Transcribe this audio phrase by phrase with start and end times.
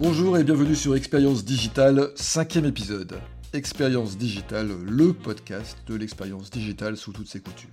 [0.00, 3.20] Bonjour et bienvenue sur Expérience Digitale, cinquième épisode.
[3.52, 7.70] Expérience Digitale, le podcast de l'expérience digitale sous toutes ses coutures.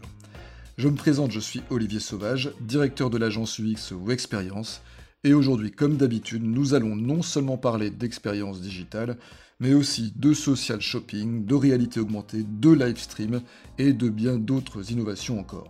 [0.78, 4.84] Je me présente, je suis Olivier Sauvage, directeur de l'agence UX ou Expérience,
[5.24, 9.18] et aujourd'hui, comme d'habitude, nous allons non seulement parler d'expérience digitale,
[9.60, 13.42] mais aussi de social shopping, de réalité augmentée, de live stream
[13.80, 15.70] et de bien d'autres innovations encore.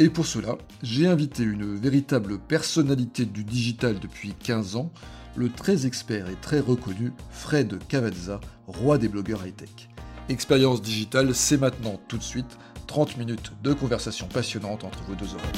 [0.00, 4.92] Et pour cela, j'ai invité une véritable personnalité du digital depuis 15 ans,
[5.36, 9.90] le très expert et très reconnu Fred Cavazza, roi des blogueurs high-tech.
[10.28, 15.34] Expérience digitale, c'est maintenant tout de suite 30 minutes de conversation passionnante entre vos deux
[15.34, 15.52] oreilles.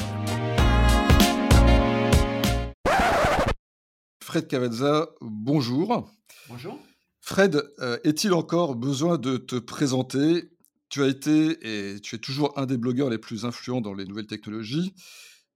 [4.23, 6.11] Fred Cavazza, bonjour.
[6.49, 6.79] Bonjour.
[7.21, 10.51] Fred, euh, est-il encore besoin de te présenter?
[10.89, 14.07] Tu as été et tu es toujours un des blogueurs les plus influents dans les
[14.07, 14.95] nouvelles technologies.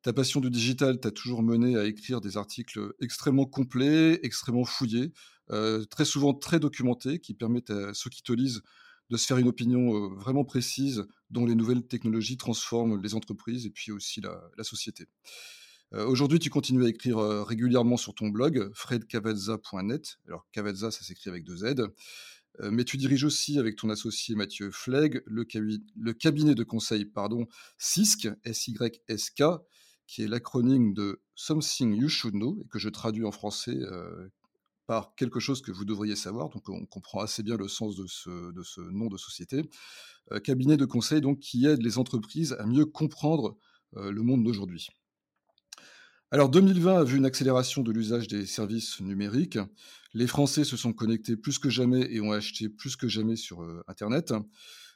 [0.02, 5.12] Ta passion du digital t'a toujours mené à écrire des articles extrêmement complets, extrêmement fouillés,
[5.90, 8.62] très souvent très documentés, qui permettent à ceux qui te lisent
[9.10, 13.70] de se faire une opinion vraiment précise dont les nouvelles technologies transforment les entreprises et
[13.70, 15.06] puis aussi la société.
[15.92, 20.18] Aujourd'hui, tu continues à écrire régulièrement sur ton blog, fredcavezza.net.
[20.26, 21.74] Alors, Cavezza, ça s'écrit avec deux Z.
[22.60, 27.46] Mais tu diriges aussi avec ton associé Mathieu Flegg le, cabinet de conseil pardon,
[27.78, 29.42] SYSK, S-Y-S-K,
[30.12, 33.78] qui est l'acronyme de Something You Should Know, et que je traduis en français
[34.86, 36.50] par quelque chose que vous devriez savoir.
[36.50, 39.62] Donc, on comprend assez bien le sens de ce, de ce nom de société.
[40.44, 43.56] cabinet de conseil donc, qui aide les entreprises à mieux comprendre
[43.92, 44.88] le monde d'aujourd'hui.
[46.30, 49.58] Alors 2020 a vu une accélération de l'usage des services numériques.
[50.14, 53.62] Les Français se sont connectés plus que jamais et ont acheté plus que jamais sur
[53.62, 54.32] euh, Internet.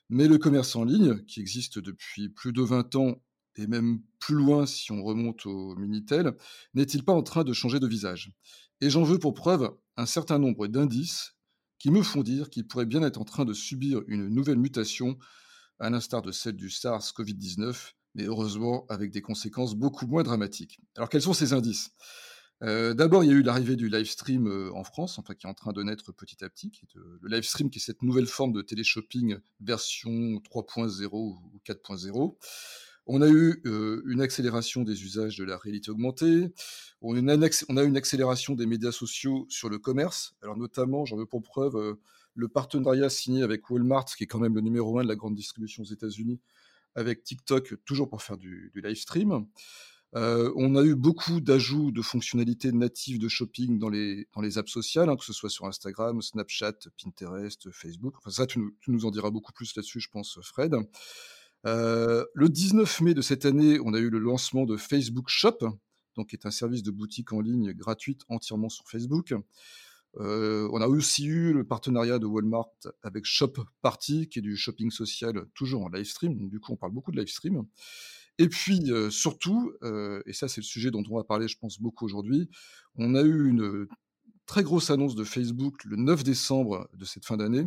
[0.09, 3.23] Mais le commerce en ligne, qui existe depuis plus de 20 ans
[3.57, 6.37] et même plus loin si on remonte au Minitel,
[6.75, 8.33] n'est-il pas en train de changer de visage?
[8.81, 11.35] Et j'en veux pour preuve un certain nombre d'indices
[11.79, 15.19] qui me font dire qu'il pourrait bien être en train de subir une nouvelle mutation,
[15.79, 20.81] à l'instar de celle du SARS-CoV-19, mais heureusement avec des conséquences beaucoup moins dramatiques.
[20.97, 21.91] Alors quels sont ces indices?
[22.63, 25.47] Euh, D'abord, il y a eu l'arrivée du live stream euh, en France, enfin qui
[25.47, 26.73] est en train de naître petit à petit.
[26.95, 32.37] le live stream, qui est cette nouvelle forme de téléshopping version 3.0 ou 4.0.
[33.07, 36.49] On a eu euh, une accélération des usages de la réalité augmentée.
[37.01, 40.35] On a, une on a une accélération des médias sociaux sur le commerce.
[40.43, 41.97] Alors notamment, j'en veux pour preuve
[42.37, 45.35] le partenariat signé avec Walmart, qui est quand même le numéro un de la grande
[45.35, 46.39] distribution aux États-Unis,
[46.95, 49.47] avec TikTok, toujours pour faire du, live stream.
[50.15, 54.57] Euh, on a eu beaucoup d'ajouts de fonctionnalités natives de shopping dans les, dans les
[54.57, 58.15] apps sociales, hein, que ce soit sur Instagram, Snapchat, Pinterest, Facebook.
[58.19, 60.75] Enfin, ça, tu nous, en diras beaucoup plus là-dessus, je pense, Fred.
[61.67, 65.59] Euh, le 19 mai de cette année, on a eu le lancement de Facebook Shop,
[66.17, 69.35] donc qui est un service de boutique en ligne gratuite entièrement sur Facebook.
[70.19, 72.71] Euh, on a aussi eu le partenariat de Walmart
[73.03, 76.49] avec Shop Party, qui est du shopping social toujours en live stream.
[76.49, 77.67] Du coup, on parle beaucoup de live stream.
[78.39, 79.73] Et puis, euh, surtout,
[80.27, 82.49] et ça, c'est le sujet dont on va parler, je pense, beaucoup aujourd'hui,
[82.95, 83.89] on a eu une
[84.47, 87.67] très grosse annonce de Facebook le 9 décembre de cette fin d'année,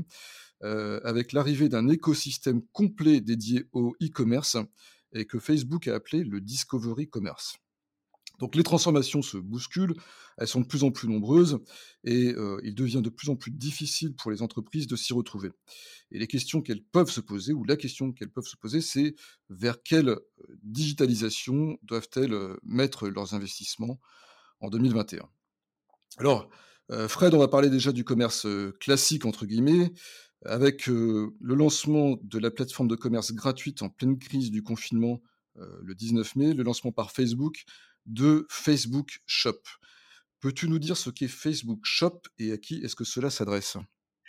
[0.62, 4.58] avec l'arrivée d'un écosystème complet dédié au e-commerce
[5.14, 7.58] et que Facebook a appelé le Discovery Commerce.
[8.40, 9.96] Donc les transformations se bousculent,
[10.38, 11.60] elles sont de plus en plus nombreuses
[12.06, 15.52] et euh, il devient de plus en plus difficile pour les entreprises de s'y retrouver.
[16.12, 19.14] Et les questions qu'elles peuvent se poser, ou la question qu'elles peuvent se poser, c'est
[19.50, 20.22] vers quelle euh,
[20.64, 24.00] digitalisation doivent-elles euh, mettre leurs investissements
[24.62, 25.30] en 2021
[26.18, 26.50] Alors,
[27.08, 28.48] Fred, on va parler déjà du commerce
[28.80, 29.94] classique, entre guillemets,
[30.46, 35.22] avec le lancement de la plateforme de commerce gratuite en pleine crise du confinement
[35.56, 37.66] le 19 mai, le lancement par Facebook
[38.06, 39.62] de Facebook Shop.
[40.42, 43.78] Peux-tu nous dire ce qu'est Facebook Shop et à qui est-ce que cela s'adresse?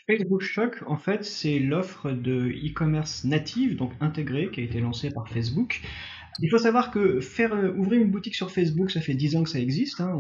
[0.07, 5.11] Facebook Shop, en fait, c'est l'offre de e-commerce native, donc intégrée, qui a été lancée
[5.11, 5.81] par Facebook.
[6.41, 9.51] Il faut savoir que faire ouvrir une boutique sur Facebook, ça fait 10 ans que
[9.51, 10.01] ça existe.
[10.01, 10.19] Hein.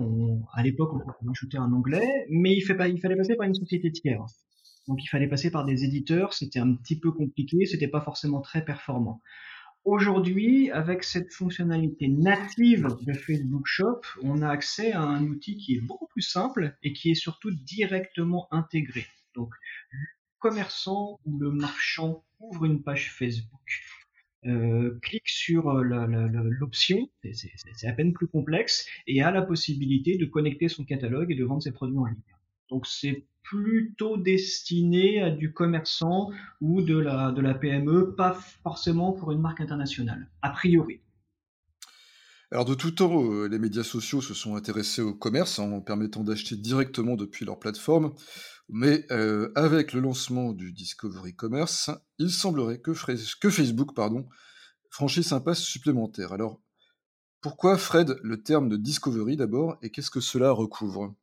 [0.54, 4.20] à l'époque, on ajouter un onglet, mais il, il fallait passer par une société tiers.
[4.90, 8.40] Donc il fallait passer par des éditeurs, c'était un petit peu compliqué, c'était pas forcément
[8.40, 9.22] très performant.
[9.84, 15.76] Aujourd'hui, avec cette fonctionnalité native de Facebook Shop, on a accès à un outil qui
[15.76, 19.06] est beaucoup plus simple et qui est surtout directement intégré.
[19.36, 19.54] Donc,
[19.92, 20.06] le
[20.40, 23.84] commerçant ou le marchand ouvre une page Facebook,
[24.44, 30.26] euh, clique sur euh, l'option, c'est à peine plus complexe, et a la possibilité de
[30.26, 32.18] connecter son catalogue et de vendre ses produits en ligne.
[32.70, 39.40] Donc c'est plutôt destiné à du commerçant ou de la, PME, pas forcément pour une
[39.40, 41.00] marque internationale, a priori.
[42.52, 46.24] Alors de tout temps, heu, les médias sociaux se sont intéressés au commerce en permettant
[46.24, 48.12] d'acheter directement depuis leur plateforme.
[48.68, 53.90] Mais, heu, avec le lancement du discovery commerce, il semblerait que Facebook,
[54.90, 56.32] franchisse un pas supplémentaire.
[56.32, 56.60] Alors
[57.40, 61.14] pourquoi, Fred, le terme de discovery d'abord et qu'est-ce que cela recouvre?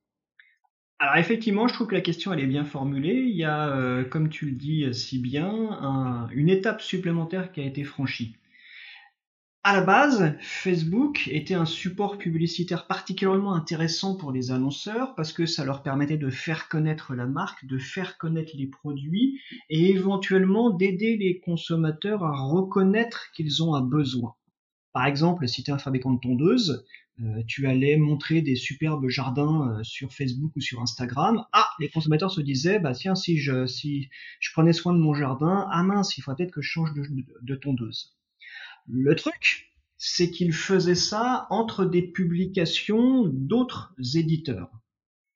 [1.00, 3.16] Alors effectivement, je trouve que la question elle est bien formulée.
[3.28, 5.50] Il y a, euh, comme tu le dis euh, si bien,
[5.82, 8.36] un- une étape supplémentaire qui a été franchie.
[9.64, 15.46] À la base, Facebook était un support publicitaire particulièrement intéressant pour les annonceurs parce que
[15.46, 19.40] ça leur permettait de faire connaître la marque, de faire connaître les produits
[19.70, 24.34] et éventuellement d'aider les consommateurs à reconnaître qu'ils ont un besoin.
[24.94, 26.86] Par exemple, si tu es un fabricant de tondeuses,
[27.22, 31.46] euh, tu allais montrer des superbes jardins euh, sur Facebook ou sur Instagram.
[31.54, 35.14] Ah, les consommateurs se disaient, bah tiens, si je, si je prenais soin de mon
[35.14, 38.16] jardin, ah mince, il faudrait peut-être que je change de, de- de tondeuse.
[38.88, 44.72] Le truc, c'est qu'ils faisaient ça entre des publications d'autres éditeurs.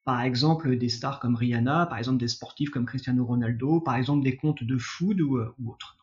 [0.06, 4.24] Par exemple, des stars comme Rihanna, par exemple des sportifs comme Cristiano Ronaldo, par exemple
[4.24, 5.98] des comptes de food ou, euh, ou autres.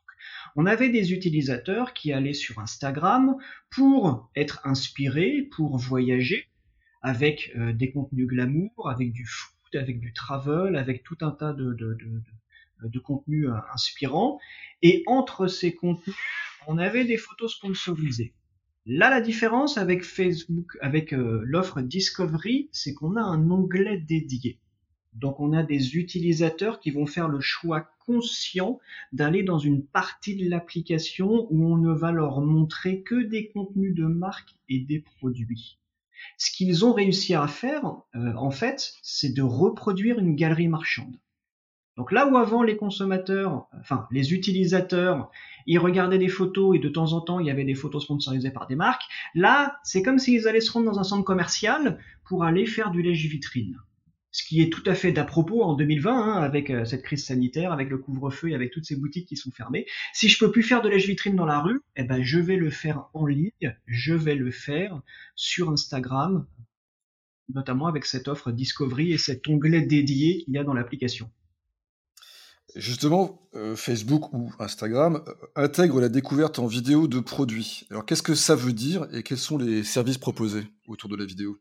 [0.56, 3.37] On avait des utilisateurs qui allaient sur Instagram
[3.71, 6.49] pour être inspirés, pour voyager,
[7.03, 11.53] avec euh, des contenus glamour, avec du food, avec du travel, avec tout un tas
[11.53, 14.39] de contenus euh, inspirants.
[14.83, 16.17] Et entre ces contenus,
[16.67, 18.35] on avait des photos sponsorisées.
[18.91, 24.59] Là, la différence avec Facebook, avec euh, l'offre Discovery, c'est qu'on a un onglet dédié.
[25.19, 28.79] Donc on a des utilisateurs qui vont faire le choix conscient
[29.12, 33.94] d'aller dans une partie de l'application où on ne va leur montrer que des contenus
[33.94, 35.79] de marque et des produits.
[36.37, 41.19] Ce qu'ils ont réussi à faire, euh, en fait, c'est de reproduire une galerie marchande.
[41.97, 45.32] Donc là où avant les consommateurs, enfin les utilisateurs,
[45.67, 48.53] ils regardaient des photos et de temps en temps il y avait des photos sponsorisées
[48.53, 49.03] par des marques,
[49.35, 53.03] là c'est comme s'ils allaient se rendre dans un centre commercial pour aller faire du
[53.03, 53.81] lèche-vitrine.
[54.31, 57.25] Ce qui est tout à fait d'à propos en 2020, hein, avec euh, cette crise
[57.25, 59.87] sanitaire, avec le couvre-feu et avec toutes ces boutiques qui sont fermées.
[60.13, 62.71] Si je peux plus faire de lèche-vitrine dans la rue, eh ben je vais le
[62.71, 65.01] faire en ligne, je vais le faire
[65.35, 66.47] sur Instagram,
[67.55, 71.31] notamment avec cette offre Discovery et cet onglet dédié qu'il y a dans l'application.
[72.77, 77.87] Justement, heu, Facebook ou Instagram, heu, intègrent la découverte en vidéo de produits.
[77.91, 81.25] Alors qu'est-ce que ça veut dire et quels sont les services proposés autour de la
[81.25, 81.59] vidéo?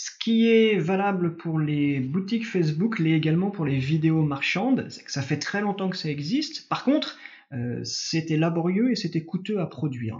[0.00, 4.86] Ce qui est valable pour les boutiques Facebook l'est également pour les vidéos marchandes.
[4.90, 6.68] C'est que ça fait très longtemps que ça existe.
[6.68, 7.18] Par contre,
[7.50, 10.16] euh, c'était laborieux et c'était coûteux à produire.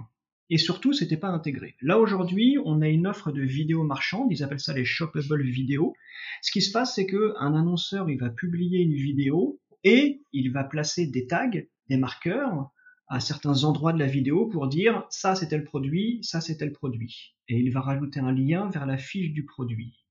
[0.51, 1.77] Et surtout, c'était pas intégré.
[1.81, 4.33] Là aujourd'hui, on a une offre de vidéos marchandes.
[4.33, 5.95] Ils appellent ça les shoppable vidéos.
[6.43, 10.51] Ce qui se passe, c'est que un annonceur, il va publier une vidéo et il
[10.51, 11.51] va placer des tags,
[11.89, 12.73] des marqueurs
[13.09, 16.73] à certains endroits de la vidéo pour dire ça c'est tel produit, ça c'est tel
[16.73, 17.35] produit.
[17.49, 20.05] Et il va rajouter un lien vers la fiche du produit.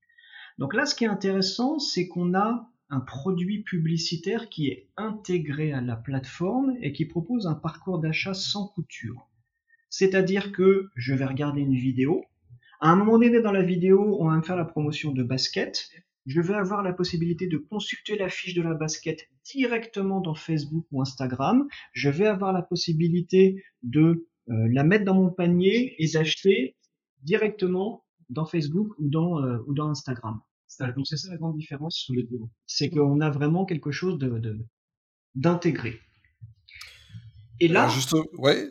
[0.58, 5.72] Donc là, ce qui est intéressant, c'est qu'on a un produit publicitaire qui est intégré
[5.72, 9.28] à la plateforme et qui propose un parcours d'achat sans couture.
[9.90, 12.24] C'est-à-dire que je vais regarder une vidéo.
[12.80, 15.90] À un moment donné dans la vidéo, on va me faire la promotion de basket.
[16.28, 20.86] Je vais avoir la possibilité de consulter la fiche de la basket directement dans Facebook
[20.92, 21.66] ou Instagram.
[21.94, 26.76] Je vais avoir la possibilité de euh, la mettre dans mon panier et d'acheter
[27.22, 30.38] directement dans Facebook ou dans, euh, ou dans Instagram.
[30.94, 32.38] Donc c'est ça la grande différence sur les deux.
[32.66, 34.66] C'est qu'on a vraiment quelque chose de, de-
[35.34, 35.98] d'intégré.
[37.60, 38.68] Et Alors là, juste ouais,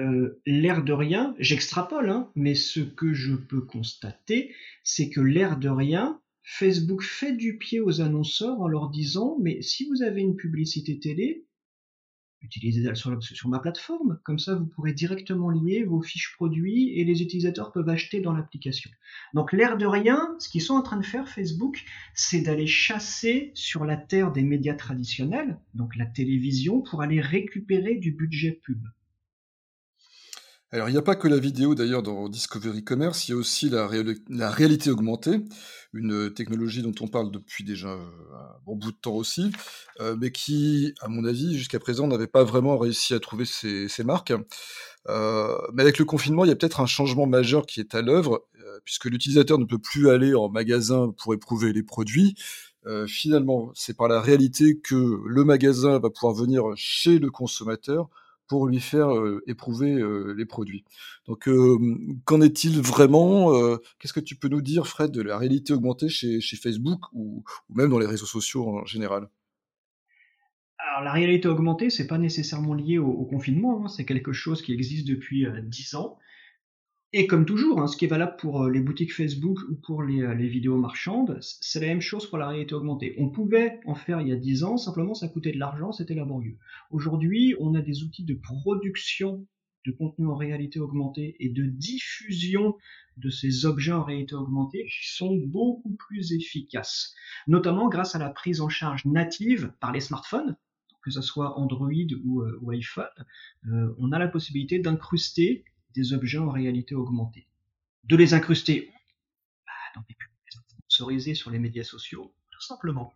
[0.00, 5.56] euh, l'air de rien, j'extrapole, hein, mais ce que je peux constater, c'est que l'air
[5.58, 6.20] de rien,
[6.52, 10.98] Facebook fait du pied aux annonceurs en leur disant, mais si vous avez une publicité
[10.98, 11.46] télé,
[12.42, 17.04] utilisez-la sur, sur ma plateforme, comme ça vous pourrez directement lier vos fiches produits et
[17.04, 18.90] les utilisateurs peuvent acheter dans l'application.
[19.32, 23.52] Donc l'air de rien, ce qu'ils sont en train de faire Facebook, c'est d'aller chasser
[23.54, 28.82] sur la terre des médias traditionnels, donc la télévision, pour aller récupérer du budget pub.
[30.72, 33.36] Alors il n'y a pas que la vidéo d'ailleurs dans Discovery Commerce, il y a
[33.36, 35.40] aussi la réali la réalité augmentée,
[35.92, 37.98] une, heu, technologie dont on parle depuis déjà, heu,
[38.34, 39.50] un bon bout de temps aussi,
[40.00, 44.04] heu, mais qui, à mon avis, jusqu'à présent, n'avait pas vraiment réussi à trouver ses
[44.04, 44.32] marques.
[45.08, 48.44] Mais avec le confinement, il y a peut-être un changement majeur qui est à l'œuvre,
[48.84, 52.34] puisque l'utilisateur ne peut plus aller en magasin pour éprouver les produits.
[53.06, 58.08] Finalement, c'est par la réalité que le magasin va pouvoir venir chez le consommateur
[58.50, 59.08] pour lui faire,
[59.46, 60.02] éprouver,
[60.36, 60.84] les produits.
[61.26, 61.48] Donc,
[62.24, 63.52] qu'en est-il vraiment?
[63.98, 67.88] Qu'est-ce que tu peux nous dire, Fred, de la réalité augmentée chez Facebook ou même
[67.88, 69.28] dans les réseaux sociaux en général?
[70.90, 74.72] Alors la réalité augmentée, c'est pas nécessairement lié au, confinement, hein, c'est quelque chose qui
[74.72, 76.18] existe depuis euh, 10 ans.
[77.12, 80.04] Et comme toujours, hein, ce qui est valable pour euh, les boutiques Facebook ou pour
[80.04, 83.16] les, euh, vidéos marchandes, c'est la même chose pour la réalité augmentée.
[83.18, 86.14] On pouvait en faire il y a 10 ans, simplement ça coûtait de l'argent, c'était
[86.14, 86.56] laborieux.
[86.92, 89.44] Aujourd'hui, on a des outils de production
[89.86, 92.76] de contenu en réalité augmentée et de diffusion
[93.16, 97.12] de ces objets en réalité augmentée qui sont beaucoup plus efficaces,
[97.48, 100.56] notamment grâce à la prise en charge native par les smartphones,
[101.02, 101.90] que ce soit Android
[102.24, 103.06] ou, euh, iPhone,
[103.98, 105.64] on a la possibilité d'incruster
[105.94, 107.46] des objets en réalité augmentée.
[108.04, 108.90] De les incruster
[109.66, 113.14] bah, dans des publications sponsorisées sur les médias sociaux, tout simplement.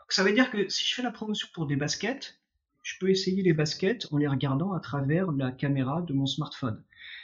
[0.00, 2.40] Donc ça veut dire que si je fais la promotion pour des baskets,
[2.82, 6.82] je peux essayer les baskets en les regardant à travers la caméra de mon smartphone.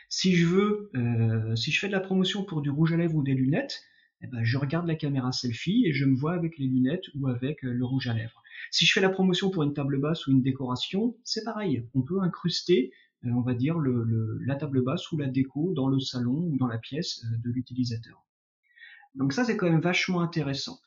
[0.08, 3.16] Si je veux, euh, si je fais de la promotion pour du rouge à lèvres
[3.16, 3.82] ou des lunettes,
[4.20, 7.28] eh ben, je regarde la caméra selfie et je me vois avec les lunettes ou
[7.28, 8.42] avec euh, le rouge à lèvres.
[8.70, 11.86] Si je fais la promotion pour une table basse ou une décoration, c'est pareil.
[11.94, 12.92] On peut incruster
[13.32, 16.78] on va dire, la table basse ou la déco dans le salon ou dans la
[16.78, 18.24] pièce euh, de l'utilisateur.
[19.14, 20.78] Donc ça, c'est quand même vachement intéressant.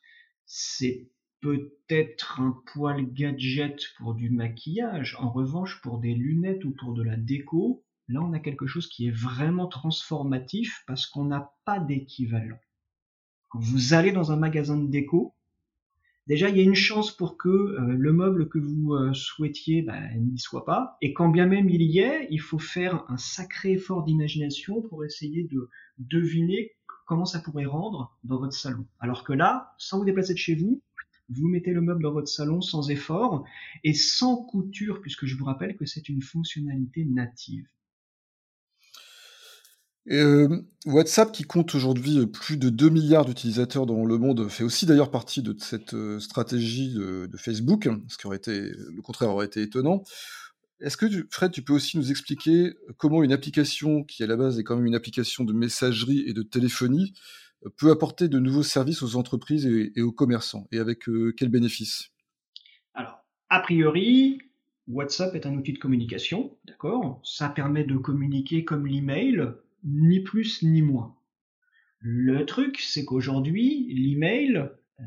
[0.45, 1.09] C'est
[1.41, 5.15] peut-être un poil gadget pour du maquillage.
[5.19, 8.87] En revanche, pour des lunettes ou pour de la déco, là, on a quelque chose
[8.87, 12.59] qui est vraiment transformatif parce qu'on n'a pas d'équivalent.
[13.53, 15.36] Vous allez dans un magasin de déco,
[16.27, 19.81] déjà il y a une chance pour que euh, le meuble que vous euh, souhaitiez
[19.81, 23.17] bah, n'y soit pas, et quand bien même il y est, il faut faire un
[23.17, 26.71] sacré effort d'imagination pour essayer de deviner
[27.05, 28.85] comment ça pourrait rendre dans votre salon.
[28.99, 30.81] Alors que là, sans vous déplacer de chez vous,
[31.29, 33.43] vous mettez le meuble dans votre salon sans effort
[33.83, 37.67] et sans couture, puisque je vous rappelle que c'est une fonctionnalité native.
[40.09, 44.63] Euh, WhatsApp, qui compte aujourd'hui euh, plus de 2 milliards d'utilisateurs dans le monde, fait
[44.63, 49.29] aussi d'ailleurs partie de cette euh, stratégie de, Facebook, ce qui aurait été, le contraire
[49.29, 50.03] aurait été étonnant.
[50.79, 54.59] Est-ce que, Fred, tu peux aussi nous expliquer comment une application, qui à la base
[54.59, 57.13] est quand même une application de messagerie et de téléphonie,
[57.77, 62.11] peut apporter de nouveaux services aux entreprises et, aux commerçants, et avec quels bénéfices
[62.93, 64.37] Alors, a priori,
[64.87, 67.21] WhatsApp est un outil de communication, d'accord?
[67.23, 69.47] Ça permet de communiquer comme l'email,
[69.83, 71.15] ni plus ni moins.
[71.99, 74.69] Le truc, c'est qu'aujourd'hui, l'email,
[74.99, 75.03] euh,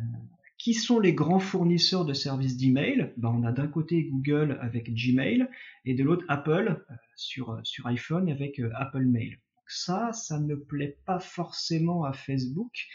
[0.58, 3.12] qui sont les grands fournisseurs de services d'email?
[3.16, 5.48] Ben, On a d'un côté Google avec Gmail
[5.84, 9.38] et de l'autre Apple euh, sur, euh, sur iPhone avec Apple Mail.
[9.66, 12.86] ça, ça ne plaît pas forcément à Facebook,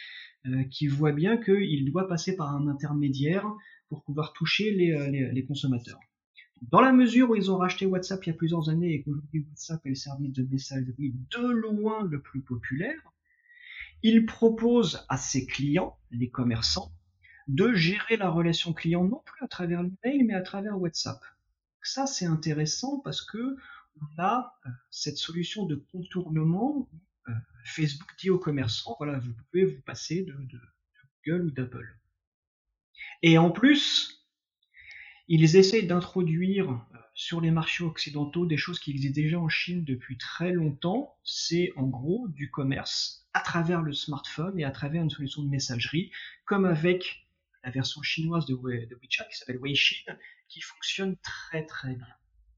[0.70, 3.48] qui voit bien qu'il doit passer par un intermédiaire
[3.90, 6.00] pour pouvoir toucher les consommateurs.
[6.62, 9.46] Dans la mesure où ils ont racheté WhatsApp il y a plusieurs années et qu'aujourd'hui
[9.50, 13.02] WhatsApp est le service de messagerie de loin le plus populaire,
[14.04, 16.92] ils proposent à ses clients, les commerçants,
[17.48, 21.22] de gérer la relation client non plus à travers l'email mais à travers WhatsApp.
[21.84, 23.58] Ça c'est intéressant parce que
[24.02, 26.90] on a euh, cette solution de contournement
[27.30, 27.34] euh,
[27.64, 30.60] Facebook dit aux commerçants voilà vous pouvez vous passer de, de
[31.26, 31.98] Google ou d'Apple.
[33.22, 34.15] Et en plus,
[35.28, 39.84] ils essayent d'introduire euh, sur les marchés occidentaux des choses qui existent déjà en Chine
[39.84, 41.18] depuis très longtemps.
[41.24, 45.50] C'est en gros du commerce à travers le smartphone et à travers une solution de
[45.50, 46.12] messagerie,
[46.46, 47.28] comme avec
[47.64, 50.16] la version chinoise de, WeChat qui s'appelle Weixin,
[50.48, 52.16] qui fonctionne très très bien.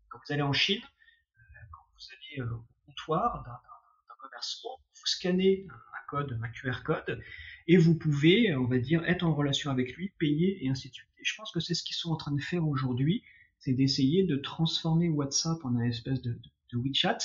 [0.09, 5.05] Quand vous allez en Chine, euh, quand vous allez euh, au comptoir d'un commerçant, vous
[5.05, 7.24] scannez un code, un QR code,
[7.67, 10.95] et vous pouvez, on va dire, être en relation avec lui, payer et ainsi de
[10.95, 11.07] suite.
[11.21, 13.24] Je pense que c'est ce qu'ils sont en train de faire aujourd'hui,
[13.59, 16.39] c'est d'essayer de transformer WhatsApp en un espèce de,
[16.74, 17.17] WeChat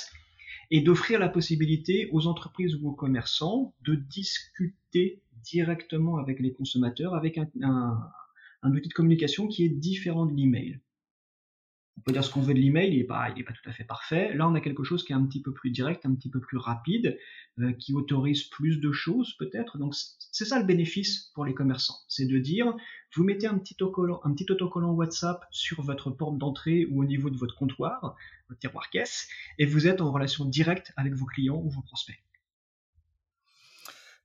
[0.71, 7.13] et d'offrir la possibilité aux entreprises ou aux commerçants de discuter directement avec les consommateurs
[7.13, 7.49] avec un,
[8.61, 10.79] un outil de communication qui est différent de l'email
[11.97, 13.83] on peut dire ce qu'on veut de l'email, il n'est pas, pas tout à fait
[13.83, 14.33] parfait.
[14.33, 16.39] Là, on a quelque chose qui est un petit peu plus direct, un petit peu
[16.39, 17.17] plus rapide,
[17.59, 19.77] euh, qui autorise plus de choses peut-être.
[19.77, 19.93] Donc
[20.31, 22.73] c'est ça le bénéfice pour les commerçants, c'est de dire,
[23.15, 27.05] vous mettez un petit autocollant, un petit autocollant WhatsApp sur votre porte d'entrée ou au
[27.05, 28.15] niveau de votre comptoir,
[28.49, 29.27] votre tiroir caisse,
[29.59, 32.19] et vous êtes en relation directe avec vos clients ou vos prospects.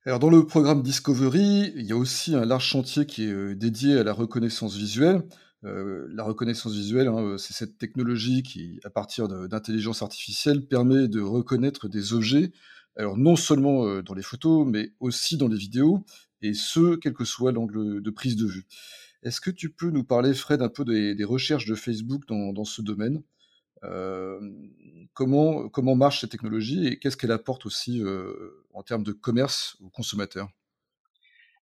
[0.06, 3.54] Alors dans le programme Discovery, il y a aussi un large chantier qui est euh,
[3.54, 5.22] dédié à la reconnaissance visuelle.
[5.64, 11.20] Euh, la reconnaissance visuelle, hein, c'est cette technologie qui, à partir d'intelligence artificielle, permet de
[11.20, 12.52] reconnaître des objets,
[12.96, 16.04] alors non seulement euh, dans les photos, mais aussi dans les vidéos,
[16.42, 18.66] et ce, quel que soit l'angle de prise de vue.
[19.24, 22.82] Est-ce que tu peux nous parler, Fred, un peu des, recherches de Facebook dans, ce
[22.82, 23.22] domaine?
[23.84, 24.40] Euh,
[25.14, 28.00] comment marche cette technologie et qu'est-ce qu'elle apporte aussi
[28.72, 30.48] en termes de commerce aux consommateurs?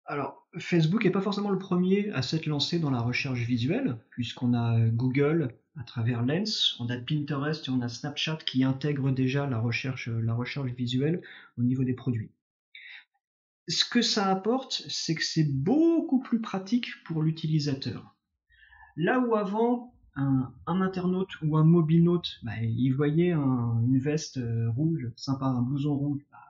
[0.07, 4.53] Alors, Facebook n'est pas forcément le premier à s'être lancé dans la recherche visuelle, puisqu'on
[4.53, 9.47] a Google à travers Lens, on a Pinterest et on a Snapchat qui intègrent déjà
[9.47, 11.21] la recherche, la recherche visuelle
[11.57, 12.31] au niveau des produits.
[13.67, 18.15] Ce que ça apporte, c'est que c'est beaucoup plus pratique pour l'utilisateur.
[18.95, 25.11] Là où avant, un, internaute ou un mobile-note, bah, il voyait une veste euh, rouge,
[25.15, 26.46] sympa, un blouson rouge, bah,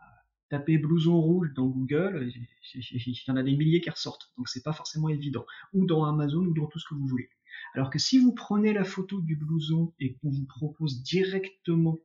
[0.50, 2.32] taper blouson rouge dans Google,
[2.74, 5.46] il y en a des milliers qui ressortent, donc c'est pas forcément évident.
[5.74, 7.30] Ou dans Amazon ou dans tout ce que vous voulez.
[7.74, 11.98] Alors que si vous prenez la photo du blouson et qu'on vous propose directement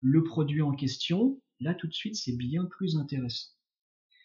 [0.00, 3.48] le produit en question, là tout de suite c'est bien plus intéressant.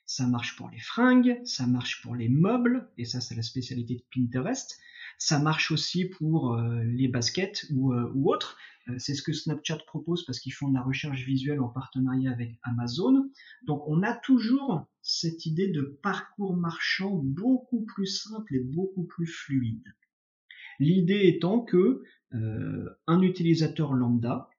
[0.05, 3.95] Ça marche pour les fringues, ça marche pour les meubles, et ça c'est la spécialité
[3.95, 4.79] de Pinterest.
[5.25, 8.57] Ça marche aussi pour euh, les baskets ou, euh, autres.
[8.89, 12.29] Euh, c'est ce que Snapchat propose parce qu'ils font de la recherche visuelle en partenariat
[12.29, 13.31] avec Amazon.
[13.65, 19.25] Donc on a toujours cette idée de parcours marchand beaucoup plus simple et beaucoup plus
[19.25, 19.95] fluide.
[20.79, 22.03] L'idée étant que
[23.07, 24.49] un utilisateur lambda,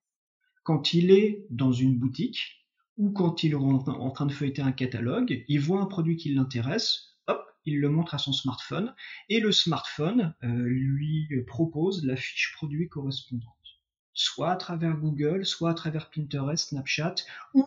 [0.63, 2.65] quand il est dans une boutique
[2.97, 6.33] ou quand il est en train de feuilleter un catalogue, il voit un produit qui
[6.33, 7.14] l'intéresse,
[7.67, 8.95] il le montre à son smartphone
[9.29, 13.81] et le smartphone euh, lui propose la fiche produit correspondante,
[14.13, 17.17] soit à travers Google, soit à travers Pinterest, Snapchat
[17.55, 17.67] ou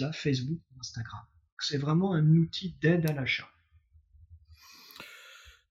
[0.00, 1.22] là Facebook ou Instagram.
[1.58, 3.48] C'est vraiment un outil d'aide à l'achat.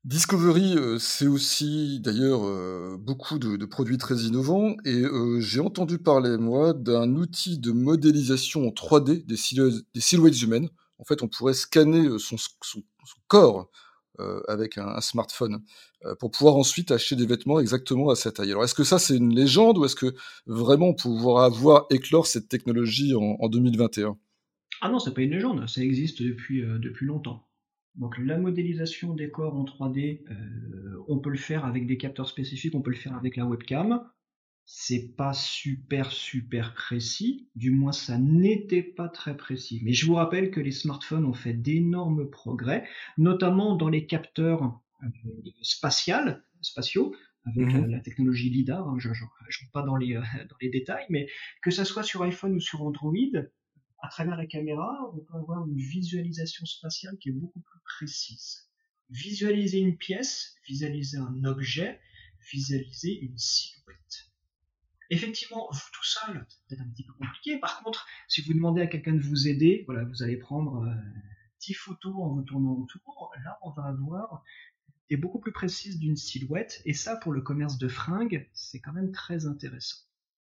[0.03, 5.99] Discovery, euh, c'est aussi d'ailleurs euh, beaucoup de, produits très innovants et euh, j'ai entendu
[5.99, 9.37] parler, moi, d'un outil de modélisation en 3D des,
[10.01, 10.69] silhouettes, humaines.
[11.01, 12.37] En fait, on pourrait scanner son,
[13.27, 13.69] corps
[14.47, 15.63] avec un, smartphone
[16.19, 18.51] pour pouvoir ensuite acheter des vêtements exactement à sa taille.
[18.51, 20.13] Alors, est-ce que ça, c'est une légende ou est-ce que
[20.45, 24.15] vraiment pourra avoir éclore cette technologie en, en 2021
[24.81, 27.47] Ah non, c'est pas une légende, ça existe depuis, depuis longtemps.
[27.95, 32.29] Donc la modélisation des corps en 3D, euh, on peut le faire avec des capteurs
[32.29, 34.01] spécifiques, on peut le faire avec la webcam.
[34.65, 39.81] C'est pas super super précis, du moins ça n'était pas très précis.
[39.83, 44.79] Mais je vous rappelle que les smartphones ont fait d'énormes progrès, notamment dans les capteurs
[45.03, 45.07] euh,
[45.61, 47.13] spatiaux,
[47.45, 47.83] avec mhm.
[47.83, 48.87] euh, la technologie LIDAR.
[48.87, 51.27] Hein, je ne rentre pas dans les, dans les détails, mais
[51.61, 53.13] que ça soit sur iPhone ou sur Android,
[54.01, 58.67] à travers la caméra, on peut avoir une visualisation spatiale qui est beaucoup plus précise.
[59.09, 61.99] Visualiser une pièce, visualiser un objet,
[62.51, 64.30] visualiser une silhouette.
[65.11, 67.59] Effectivement, vous tout seul, c'est peut-être un petit peu compliqué.
[67.59, 70.95] Par contre, si vous demandez à quelqu'un de vous aider, voilà, vous allez prendre euh,
[71.59, 73.33] 10 photos en vous tournant autour.
[73.43, 74.41] Là, on va avoir
[75.09, 76.81] des beaucoup plus précises d'une silhouette.
[76.85, 79.97] Et ça, pour le commerce de fringues, c'est quand même très intéressant.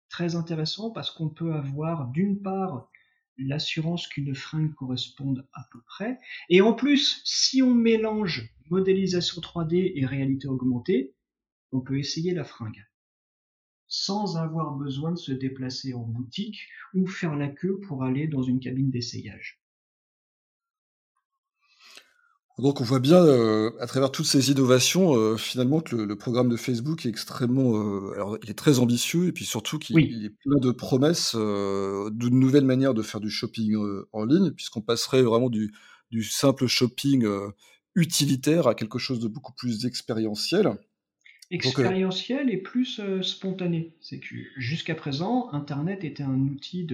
[0.09, 2.88] Très intéressant parce qu'on peut avoir d'une part
[3.37, 6.21] l'assurance qu'une fringue corresponde à peu près.
[6.49, 11.17] Et en plus, si on mélange modélisation 3D et réalité augmentée,
[11.73, 12.87] on peut essayer la fringue
[13.88, 16.61] sans avoir besoin de se déplacer en boutique
[16.94, 19.61] ou faire la queue pour aller dans une cabine d'essayage.
[22.59, 26.49] Donc on voit bien euh, à travers toutes ces innovations euh, finalement que le, programme
[26.49, 30.31] de Facebook est extrêmement, euh, alors il est très ambitieux et puis surtout qu'il est
[30.31, 33.77] plein de promesses d'une nouvelle manière de faire du shopping
[34.12, 35.75] en ligne puisqu'on passerait vraiment du,
[36.12, 37.27] du simple shopping
[37.97, 40.79] utilitaire à quelque chose de beaucoup plus expérientiel.
[41.50, 43.94] Expérientiel et plus spontané.
[44.00, 46.87] C'est que jusqu'à présent, Internet était un outil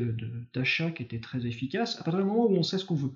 [0.53, 3.13] d'achat qui était très efficace à partir du moment où on sait ce qu'on veut.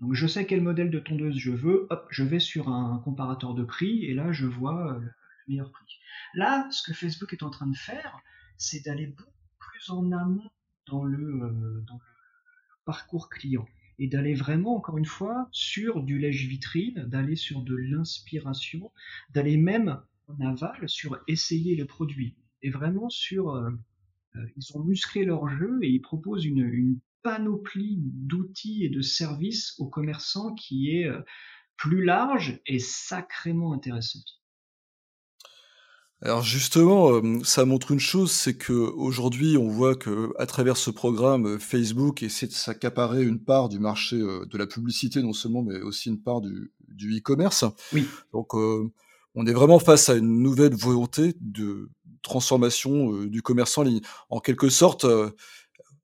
[0.00, 3.54] Donc je sais quel modèle de tondeuse je veux, hop, je vais sur un comparateur
[3.54, 5.12] de prix et là je vois euh, le
[5.46, 5.98] meilleur prix.
[6.34, 8.18] Là, ce que Facebook est en train de faire,
[8.56, 10.50] c'est d'aller beaucoup plus en amont
[10.88, 13.66] dans le, euh, dans le parcours client
[13.98, 18.90] et d'aller vraiment, encore une fois, sur du lèche-vitrine, d'aller sur de l'inspiration,
[19.30, 20.02] d'aller même
[20.38, 22.36] en aval sur essayer le produit.
[22.62, 23.50] Et vraiment sur...
[23.50, 23.70] Euh,
[24.56, 29.74] ils ont musclé leur jeu et ils proposent une, une panoplie d'outils et de services
[29.78, 31.20] aux commerçants qui est euh,
[31.76, 34.40] plus large et sacrément intéressante.
[36.20, 40.76] Alors justement, euh, ça montre une chose, c'est que aujourd'hui, on voit que à travers
[40.76, 45.32] ce programme, euh, Facebook essaie de s'accaparer une part du marché de la publicité, non
[45.32, 46.70] seulement, mais aussi une part du,
[47.18, 47.64] e-commerce.
[47.92, 48.06] Oui.
[48.32, 48.54] Donc,
[49.34, 51.90] on est vraiment face à une nouvelle volonté de
[52.22, 54.00] transformation du commerce en ligne.
[54.30, 55.06] En quelque sorte,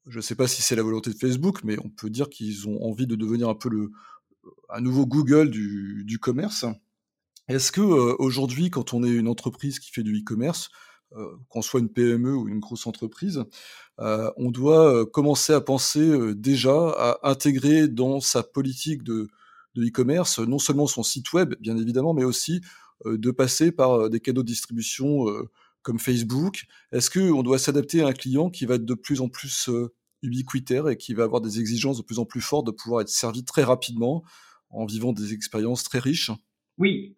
[0.08, 2.68] je ne sais pas si c'est la volonté de Facebook, mais on peut dire qu'ils
[2.68, 3.90] ont envie de devenir un peu
[4.70, 6.64] un nouveau Google du, commerce.
[7.48, 10.70] Est-ce que euh, aujourd'hui, quand on est une entreprise qui fait du e-commerce,
[11.16, 13.44] euh, qu'on soit une PME ou une grosse entreprise,
[14.00, 19.28] euh, on doit commencer à penser déjà à intégrer dans sa politique de,
[19.74, 22.60] de e-commerce non seulement son site web, bien évidemment, mais aussi
[23.04, 25.26] de passer par des canaux de distribution
[25.82, 29.28] comme Facebook Est-ce qu'on doit s'adapter à un client qui va être de plus en
[29.28, 29.70] plus
[30.22, 33.08] ubiquitaire et qui va avoir des exigences de plus en plus fortes de pouvoir être
[33.08, 34.24] servi très rapidement
[34.70, 36.30] en vivant des expériences très riches?
[36.76, 37.14] Oui.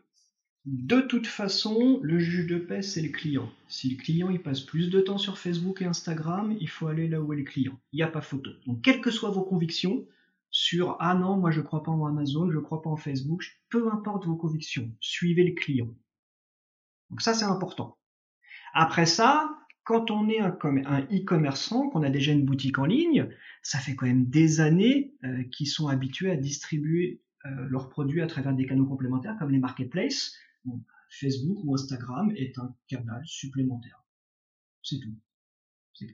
[0.67, 3.51] De toute façon, le juge de paix, c'est le client.
[3.69, 7.09] Si le client il passe plus de temps sur Facebook et Instagram, il faut aller
[7.09, 7.81] là où est le client.
[7.93, 8.51] Il n'y a pas photo.
[8.67, 10.05] Donc, quelles que soient vos convictions
[10.51, 13.93] sur Ah non, moi je crois pas en Amazon, je crois pas en Facebook, peu
[13.93, 15.95] importe vos convictions, suivez le client.
[17.11, 17.99] Donc, ça, c'est important.
[18.73, 23.29] Après ça, quand on est un, e-commerçant, qu'on a déjà une boutique en ligne,
[23.63, 28.23] ça fait quand même des années euh, qu'ils sont habitués à distribuer euh, leurs produits
[28.23, 30.37] à travers des canaux complémentaires comme les marketplaces.
[31.11, 34.05] Facebook ou Instagram est un canal supplémentaire.
[34.83, 35.17] C'est tout.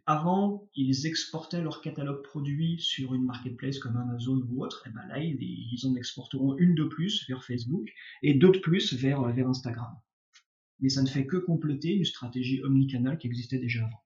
[0.07, 5.07] Avant, ils exportaient leur catalogue produits sur une marketplace comme Amazon ou autre, et ben
[5.09, 7.89] là, ils, en exporteront une de plus vers Facebook
[8.23, 9.97] et deux de plus vers, vers Instagram
[10.81, 14.05] mais ça ne fait que compléter une stratégie omnicanal qui existait déjà avant.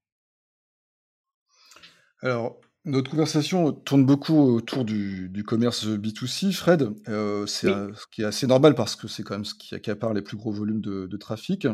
[2.23, 6.91] Alors, notre conversation tourne beaucoup autour du, commerce B2C, Fred.
[7.09, 10.15] Euh, c'est ce qui est assez normal parce que c'est quand même ce qui accapare
[10.15, 11.67] les plus gros volumes de, trafic.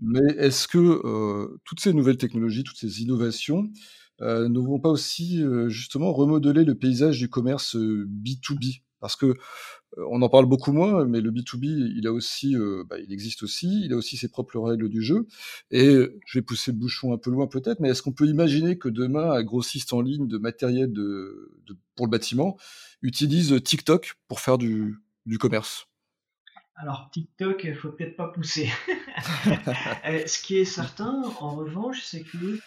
[0.00, 3.68] Mais est-ce que euh, toutes ces nouvelles technologies, toutes ces innovations
[4.20, 9.34] euh, ne vont pas aussi justement remodeler le paysage du commerce B2B Parce que
[9.96, 11.64] on en parle beaucoup moins, mais le B2B,
[11.96, 12.54] il a aussi,
[12.88, 15.26] bah, il existe aussi, il a aussi ses propres règles du jeu.
[15.70, 15.96] Et
[16.26, 18.88] je vais pousser le bouchon un peu loin peut-être, mais est-ce qu'on peut imaginer que
[18.88, 21.52] demain, un grossiste en ligne de matériel de,
[21.96, 22.56] pour le bâtiment
[23.02, 24.98] utilise TikTok pour faire du,
[25.38, 25.88] commerce?
[26.76, 28.70] Alors TikTok, il faut peut-être pas pousser.
[29.16, 32.60] Ce qui est certain, en revanche, c'est que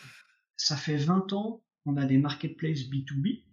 [0.57, 3.43] ça fait 20 ans qu'on a des marketplaces B2B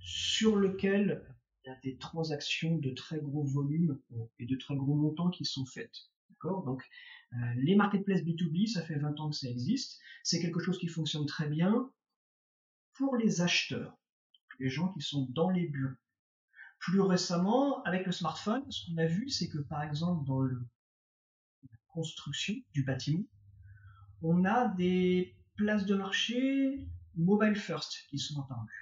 [0.00, 1.22] sur lesquels
[1.64, 5.30] il y a des transactions de très gros volumes euh, et de très gros montants
[5.30, 6.10] qui sont faites.
[6.30, 6.64] D'accord?
[6.64, 6.82] Donc,
[7.34, 10.00] euh, les marketplaces B2B, ça fait 20 ans que ça existe.
[10.22, 11.90] C'est quelque chose qui fonctionne très bien
[12.94, 13.96] pour les acheteurs,
[14.58, 15.94] les gens qui sont dans les bureaux.
[16.78, 21.78] Plus récemment, avec le smartphone, ce qu'on a vu, c'est que par exemple, dans la
[21.86, 23.24] construction du bâtiment,
[24.20, 28.81] on a des places de marché mobile first qui sont apparues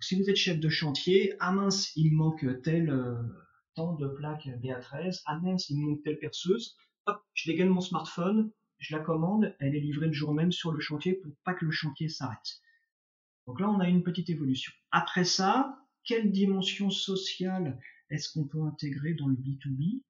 [0.00, 3.22] si vous êtes chef de chantier, ah mince, il manque tel euh,
[3.74, 8.50] temps de plaque BA13, ah mince, il manque telle perceuse, hop, je dégaine mon smartphone,
[8.78, 11.64] je la commande, elle est livrée le jour même sur le chantier pour pas que
[11.64, 12.60] le chantier s'arrête.
[13.46, 14.72] Donc là, on a une petite évolution.
[14.90, 17.78] Après ça, quelle dimension sociale
[18.10, 20.02] est-ce qu'on peut intégrer dans le B2B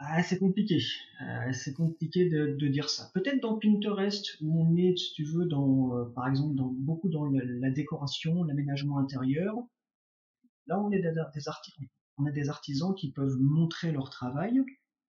[0.00, 0.78] ah, c'est compliqué.
[1.22, 3.10] Euh, c'est compliqué de, dire ça.
[3.14, 7.08] Peut-être dans Pinterest, où on est, si tu veux, dans, euh, par exemple, dans, beaucoup
[7.08, 9.56] dans la décoration, l'aménagement intérieur.
[10.66, 11.54] Là, on, est des, artisans.
[12.16, 14.60] on a des artisans qui peuvent montrer leur travail.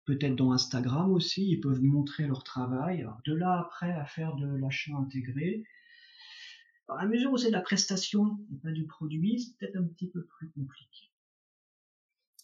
[0.06, 3.06] Peut-être dans Instagram aussi, ils peuvent montrer leur travail.
[3.26, 5.62] de là, après, à faire de l'achat intégré.
[6.88, 10.08] À mesure où c'est de la prestation et pas du produit, c'est peut-être un petit
[10.08, 11.10] peu plus compliqué.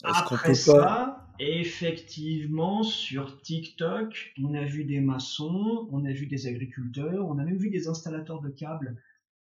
[0.04, 7.26] Après ça, effectivement, sur TikTok, on a vu des maçons, on a vu des agriculteurs,
[7.26, 9.00] on a même vu des installateurs de câbles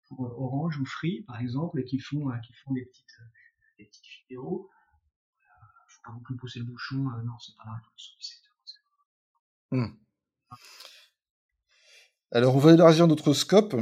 [0.07, 3.25] pour euh, Orange ou Free, par exemple, qui font, euh, qui font des, petites, euh,
[3.79, 4.69] des petites vidéos.
[5.87, 8.51] faut pas non plus pousser le bouchon, non, c'est pas la révolution du secteur.
[9.71, 9.95] Hmm.
[12.33, 13.75] Alors, on va élargir notre scope.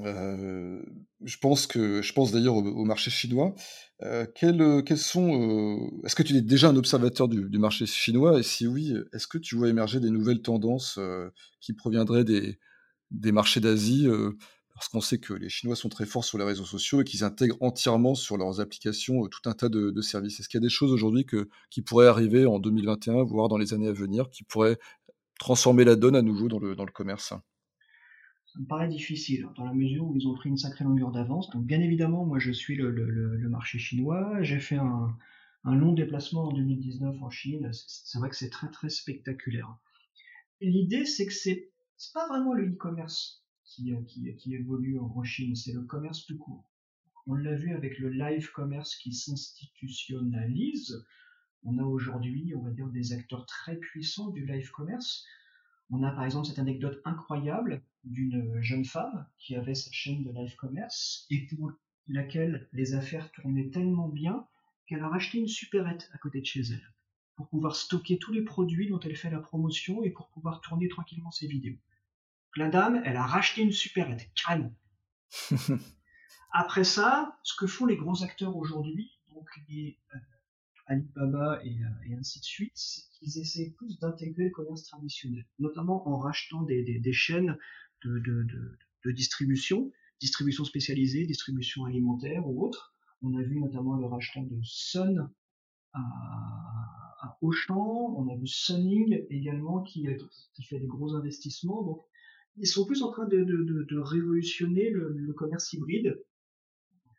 [0.00, 0.82] Euh,
[1.22, 3.54] je pense que je pense d'ailleurs au, marché chinois.
[4.02, 8.38] Euh, quels sont euh, Est-ce que tu es déjà un observateur du, marché chinois?
[8.38, 10.98] Et si oui, est-ce que tu vois émerger des nouvelles tendances
[11.60, 12.58] qui proviendraient des,
[13.10, 14.08] des marchés d'Asie
[14.74, 17.24] Parce qu'on sait que les Chinois sont très forts sur les réseaux sociaux et qu'ils
[17.24, 20.40] intègrent entièrement sur leurs applications tout un tas de, services.
[20.40, 21.24] Est-ce qu'il y a des choses aujourd'hui
[21.70, 24.78] qui pourraient arriver en 2021, voire dans les années à venir, qui pourraient
[25.38, 27.32] transformer la donne à nouveau dans le, dans le commerce?
[28.54, 31.50] Ça me paraît difficile, dans la mesure où ils ont pris une sacrée longueur d'avance.
[31.50, 35.16] Donc bien évidemment, moi je suis le, marché chinois, j'ai fait un,
[35.64, 39.76] long déplacement en 2019 en Chine, c'est vrai que c'est très très spectaculaire.
[40.60, 41.72] L'idée c'est que c'est
[42.12, 46.64] pas vraiment le e-commerce qui, qui, qui, évolue en Chine, c'est le commerce tout court.
[47.26, 51.04] On l'a vu avec le live commerce qui s'institutionnalise.
[51.64, 55.24] On a aujourd'hui, on va dire, des acteurs très puissants du live commerce.
[55.96, 60.32] On a par exemple cette anecdote incroyable d'une jeune femme qui avait sa chaîne de
[60.32, 61.70] live commerce et pour
[62.08, 64.44] laquelle les affaires tournaient tellement bien
[64.88, 66.92] qu'elle a racheté une supérette à côté de chez elle
[67.36, 70.88] pour pouvoir stocker tous les produits dont elle fait la promotion et pour pouvoir tourner
[70.88, 71.78] tranquillement ses vidéos.
[72.56, 74.74] La dame, elle a racheté une supérette, carrément.
[76.52, 80.18] Après ça, ce que font les gros acteurs aujourd'hui, donc les, euh,
[80.86, 86.18] Alibaba et, ainsi de suite, c'est qu'ils essaient plus d'intégrer le commerce traditionnel, notamment en
[86.18, 87.56] rachetant des, chaînes
[88.04, 92.94] de, distribution, distribution spécialisée, distribution alimentaire ou autre.
[93.22, 95.30] On a vu notamment le rachat de Sun
[95.94, 100.06] à, Auchan, on a vu Sunning également qui,
[100.68, 101.82] fait des gros investissements.
[101.82, 102.02] Donc,
[102.56, 106.22] ils sont plus en train de, révolutionner le, commerce hybride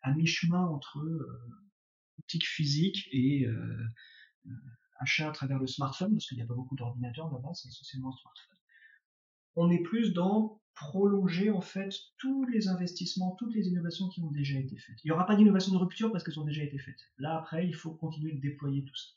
[0.04, 1.25] à mi-chemin entre euh,
[2.28, 3.54] physique et euh,
[4.48, 4.52] euh,
[5.00, 8.10] achat à travers le smartphone, parce qu'il n'y a pas beaucoup d'ordinateurs là-bas, c'est essentiellement
[8.10, 8.58] un smartphone.
[9.56, 14.32] On est plus dans prolonger en fait tous les investissements, toutes les innovations qui ont
[14.32, 14.98] déjà été faites.
[15.04, 17.00] Il n'y aura pas d'innovation de rupture parce qu'elles ont déjà été faites.
[17.18, 19.08] Là après, il faut continuer de déployer tout ça.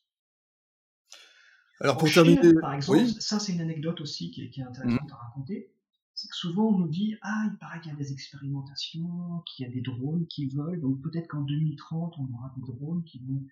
[1.81, 5.13] Alors pour terminer, par exemple, ça c'est une anecdote aussi qui est, intéressante mmh.
[5.13, 5.73] à raconter.
[6.21, 9.65] C'est que souvent on nous dit ah il paraît qu'il y a des expérimentations, qu'il
[9.65, 13.21] y a des drones qui volent, donc peut-être qu'en 2030 on aura des drones qui
[13.21, 13.47] vont.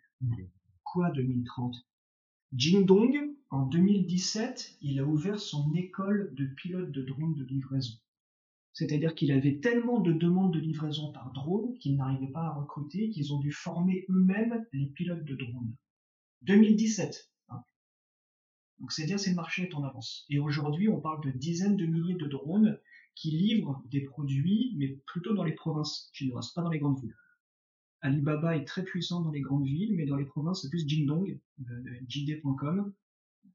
[0.82, 1.76] Quoi 2030
[2.52, 7.94] Jingdong, en 2017, il a ouvert son école de pilote de drones de livraison.
[8.72, 13.10] C'est-à-dire qu'il avait tellement de demandes de livraison par drone qu'ils n'arrivaient pas à recruter,
[13.10, 15.76] qu'ils ont dû former eux-mêmes les pilotes de drones.
[16.42, 17.30] 2017.
[18.80, 20.26] Donc c'est dire si le marché est en avance.
[20.28, 22.78] Et aujourd'hui, on parle de dizaines de milliers de drones
[23.14, 27.16] qui livrent des produits, mais plutôt dans les provinces chinoises, pas dans les grandes villes.
[28.02, 31.40] Alibaba est très puissant dans les grandes villes, mais dans les provinces, c'est plus Jingdong,
[32.08, 32.92] JD.com,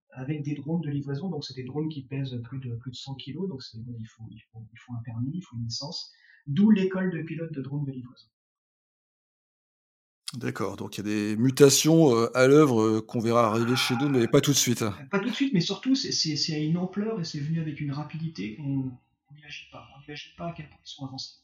[0.09, 1.29] avec des drones de livraison.
[1.29, 4.27] Donc, c'est des drones qui pèsent plus de, plus de 100 kg, donc il, faut,
[4.29, 6.11] il, faut, il faut un permis, il faut une licence.
[6.47, 8.27] D'où l'école de pilotes de drones de livraison.
[10.35, 13.95] D'accord, donc il y a des mutations euh, à l'œuvre euh, qu'on verra arriver chez
[13.95, 14.81] nous, mais pas tout de suite.
[14.81, 14.95] Hein.
[15.09, 17.91] Pas tout de suite, mais surtout c'est à une ampleur et c'est venu avec une
[17.91, 18.91] rapidité qu'on
[19.33, 19.87] n'imagine pas.
[19.95, 21.41] On n'imagine pas à quel point ils sont avancés.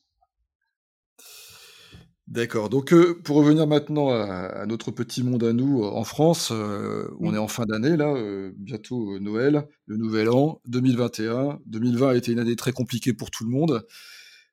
[2.27, 2.67] D'accord.
[2.67, 7.33] Donc, euh, pour revenir maintenant à, notre petit monde à nous en France, euh, on
[7.33, 11.59] est en fin d'année là, euh, bientôt Noël, le Nouvel An, 2021.
[11.65, 13.85] 2020 a été une année très compliquée pour tout le monde.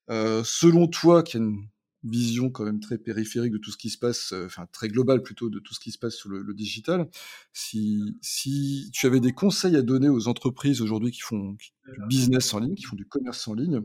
[0.08, 1.66] selon toi, qui a une
[2.04, 5.50] vision quand même très périphérique de tout ce qui se passe, enfin très globale plutôt
[5.50, 7.08] de tout ce qui se passe sur le, digital,
[7.52, 11.70] si, si tu avais des conseils à donner aux entreprises aujourd'hui qui font du
[12.08, 13.80] business en ligne, qui font du commerce en ligne,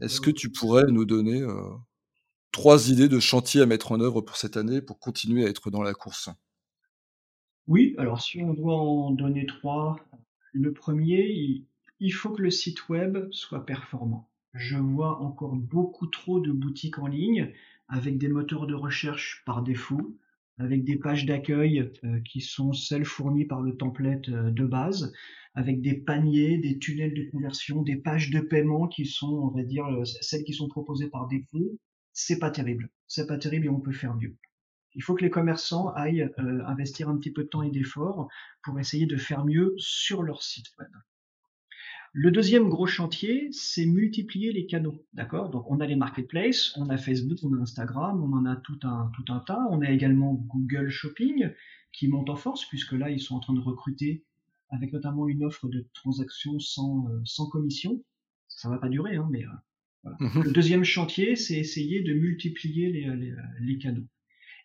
[0.00, 1.46] est-ce que tu pourrais nous donner
[2.52, 5.70] trois idées de chantier à mettre en œuvre pour cette année pour continuer à être
[5.70, 6.30] dans la course?
[7.66, 9.96] Oui, alors si on doit en donner trois,
[10.52, 11.64] le premier,
[12.00, 14.29] il faut que le site web soit performant.
[14.54, 17.52] Je vois encore beaucoup trop de boutiques en ligne
[17.88, 20.16] avec des moteurs de recherche par défaut,
[20.58, 25.12] avec des pages d'accueil euh, qui sont celles fournies par le template euh, de base,
[25.54, 29.62] avec des paniers, des tunnels de conversion, des pages de paiement qui sont, on va
[29.62, 31.78] dire, euh, celles qui sont proposées par défaut,
[32.12, 32.90] c'est pas terrible.
[33.06, 34.36] C'est pas terrible et on peut faire mieux.
[34.94, 36.28] Il faut que les commerçants aillent
[36.66, 38.28] investir un petit peu de temps et d'efforts
[38.64, 40.90] pour essayer de faire mieux sur leur site web.
[42.12, 45.04] Le deuxième gros chantier, c'est multiplier les canaux.
[45.12, 45.50] D'accord?
[45.50, 48.78] Donc on a les marketplaces, on a Facebook, on a Instagram, on en a tout
[48.82, 49.64] un, tout un tas.
[49.70, 51.50] On a également Google Shopping
[51.92, 54.24] qui monte en force puisque là ils sont en train de recruter
[54.70, 58.02] avec notamment une offre de transactions sans, euh, sans commission.
[58.48, 59.50] Ça va pas durer, hein, mais euh,
[60.20, 60.44] Mhm.
[60.44, 64.06] Le deuxième chantier, c'est essayer de multiplier les, les, canaux.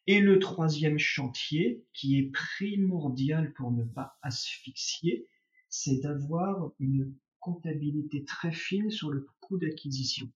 [0.07, 5.27] Et le troisième chantier, qui est primordial pour ne pas asphyxier,
[5.69, 7.13] c'est d'avoir une
[7.45, 10.27] comptabilité très fine sur le coût d'acquisition.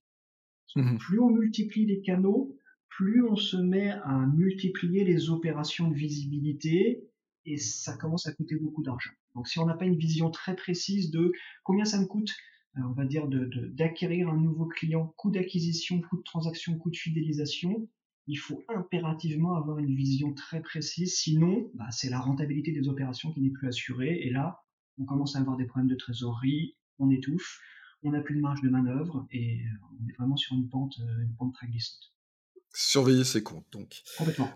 [0.75, 0.99] Mhm.
[0.99, 2.55] Plus on multiplie les canaux,
[2.87, 7.09] plus on se met à multiplier les opérations de visibilité
[7.45, 9.11] et ça commence à coûter beaucoup d'argent.
[9.33, 11.31] Donc si on n'a pas une vision très précise de
[11.63, 12.31] combien ça me coûte
[12.77, 16.91] euh, on va dire, d'acquérir de, un nouveau client, coût d'acquisition, coût de transaction, coût
[16.91, 17.89] de fidélisation,
[18.27, 23.31] il faut impérativement avoir une vision très précise, sinon bah, c'est la rentabilité des opérations
[23.33, 24.59] qui n'est plus assurée, et là
[24.99, 27.59] on commence à avoir des problèmes de trésorerie, on étouffe,
[28.03, 30.95] on n'a plus de marge de manœuvre, et euh, on est vraiment sur une pente,
[30.99, 32.13] euh, une pente très glissante.
[32.73, 34.03] Surveiller ses comptes, donc.
[34.17, 34.49] Complètement.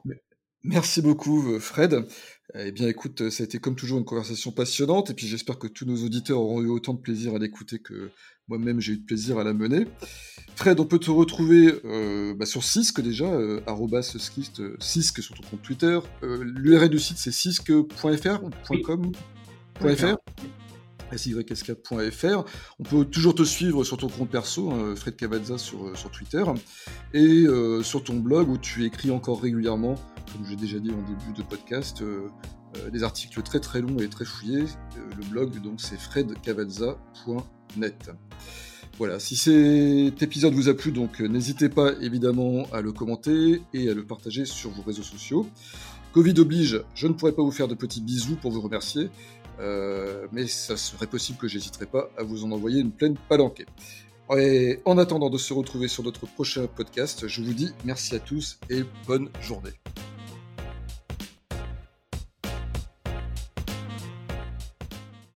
[0.65, 2.07] Merci beaucoup, euh, Fred.
[2.55, 5.67] Eh bien, écoute, ça a été comme toujours une conversation passionnante, et puis j'espère que
[5.67, 8.11] tous nos auditeurs auront eu autant de plaisir à l'écouter que
[8.47, 9.87] moi-même j'ai eu de plaisir à la mener.
[10.55, 13.59] Fred, on peut te retrouver euh, bah, sur Cisque déjà, euh,
[14.01, 15.99] @cisque, Cisque sur ton compte Twitter.
[16.21, 18.39] L'URL du site c'est cisque.fr
[22.79, 26.43] On peut toujours te suivre sur ton compte perso, hein, Fred Cavazza sur, sur Twitter,
[27.13, 27.45] et
[27.83, 29.97] sur ton blog où tu écris encore régulièrement
[30.31, 32.29] comme j'ai déjà dit en début de podcast, euh,
[32.77, 34.63] euh, des articles très très longs et très fouillés.
[34.63, 38.11] Euh, le blog, donc, c'est fredcavazza.net.
[38.97, 43.89] Voilà, si cet épisode vous a plu, donc n'hésitez pas évidemment à le commenter et
[43.89, 45.47] à le partager sur vos réseaux sociaux.
[46.13, 49.09] Covid oblige, je ne pourrais pas vous faire de petits bisous pour vous remercier,
[49.59, 53.65] euh, mais ça serait possible que j'hésiterai pas à vous en envoyer une pleine palanquée.
[54.37, 58.19] Et en attendant de se retrouver sur notre prochain podcast, je vous dis merci à
[58.19, 59.73] tous et bonne journée.